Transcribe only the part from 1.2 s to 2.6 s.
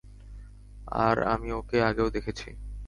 আমি ওকে আগেও দেখেছি।